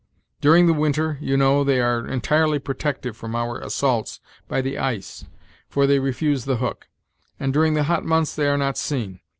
[0.41, 5.25] During the winter, you know, they are entirely protected from our assaults by the ice,
[5.69, 6.87] for they refuse the hook;
[7.39, 9.19] and during the hot months they are not seen.